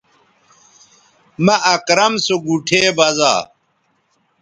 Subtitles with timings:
[1.43, 3.33] مہ اکرم سو گوٹھے بزا